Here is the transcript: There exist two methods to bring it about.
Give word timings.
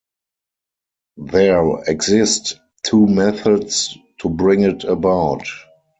There 1.17 1.83
exist 1.83 2.55
two 2.81 3.05
methods 3.05 3.95
to 4.21 4.29
bring 4.29 4.63
it 4.63 4.83
about. 4.83 5.43